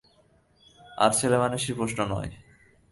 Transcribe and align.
আর 0.97 1.11
ছেলেমানুষি 1.11 1.71
প্রশ্ন 1.73 1.99
নয়। 2.05 2.31